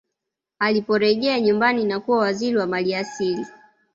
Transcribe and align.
aliporejea 0.59 1.39
nyumbani 1.41 1.85
na 1.85 1.99
kuwa 1.99 2.17
waziri 2.17 2.57
wa 2.57 2.67
mali 2.67 2.95
asili 2.95 3.45